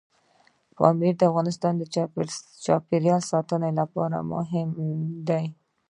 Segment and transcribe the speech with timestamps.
[0.75, 1.83] پامیر د افغانستان د
[2.65, 4.69] چاپیریال ساتنې لپاره مهم
[5.27, 5.45] دي.